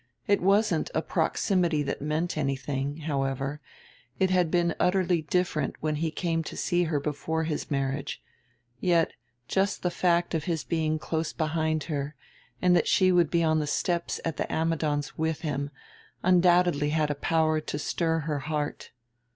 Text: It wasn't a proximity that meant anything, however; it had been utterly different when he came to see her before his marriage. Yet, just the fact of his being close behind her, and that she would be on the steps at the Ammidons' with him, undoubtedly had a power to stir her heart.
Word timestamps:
It 0.25 0.41
wasn't 0.41 0.89
a 0.95 1.03
proximity 1.03 1.83
that 1.83 2.01
meant 2.01 2.35
anything, 2.35 3.01
however; 3.01 3.61
it 4.17 4.31
had 4.31 4.49
been 4.49 4.73
utterly 4.79 5.21
different 5.21 5.75
when 5.79 5.97
he 5.97 6.09
came 6.09 6.43
to 6.45 6.57
see 6.57 6.85
her 6.85 6.99
before 6.99 7.43
his 7.43 7.69
marriage. 7.69 8.19
Yet, 8.79 9.13
just 9.47 9.83
the 9.83 9.91
fact 9.91 10.33
of 10.33 10.45
his 10.45 10.63
being 10.63 10.97
close 10.97 11.33
behind 11.33 11.83
her, 11.83 12.15
and 12.63 12.75
that 12.75 12.87
she 12.87 13.11
would 13.11 13.29
be 13.29 13.43
on 13.43 13.59
the 13.59 13.67
steps 13.67 14.19
at 14.25 14.37
the 14.37 14.51
Ammidons' 14.51 15.19
with 15.19 15.41
him, 15.41 15.69
undoubtedly 16.23 16.89
had 16.89 17.11
a 17.11 17.13
power 17.13 17.59
to 17.61 17.77
stir 17.77 18.21
her 18.21 18.39
heart. 18.39 18.89